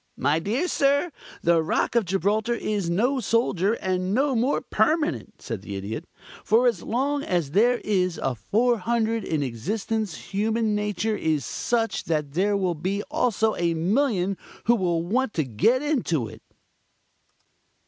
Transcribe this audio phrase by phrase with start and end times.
[0.17, 1.11] "My dear sir,
[1.43, 6.05] the Rock of Gibraltar is no solider and no more permanent," said the Idiot.
[6.43, 12.31] "For as long as there is a 400 in existence human nature is such that
[12.31, 16.41] there will also be a million who will want to get into it."